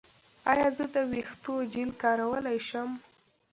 [0.51, 2.89] ایا زه د ویښتو جیل کارولی شم؟